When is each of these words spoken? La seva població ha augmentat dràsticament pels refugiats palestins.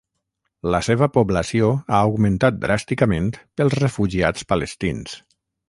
La 0.75 0.79
seva 0.87 1.07
població 1.17 1.69
ha 1.91 1.99
augmentat 2.07 2.57
dràsticament 2.65 3.29
pels 3.61 3.79
refugiats 3.85 4.51
palestins. 4.55 5.17